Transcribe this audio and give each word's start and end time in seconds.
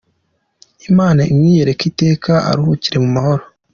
Imana 0.89 1.21
imwiyereke 1.31 1.83
iteka 1.91 2.33
aruhukire 2.49 2.97
mu 3.03 3.09
mahoro. 3.15 3.43